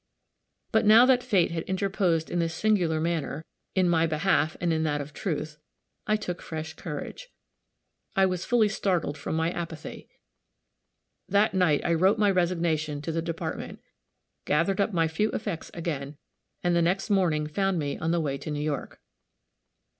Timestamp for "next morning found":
16.81-17.77